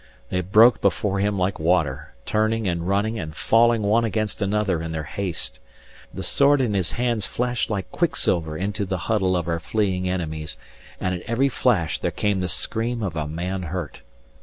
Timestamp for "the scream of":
12.39-13.15